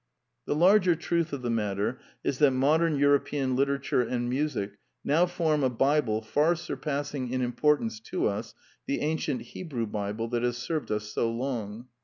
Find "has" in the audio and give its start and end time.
10.41-10.57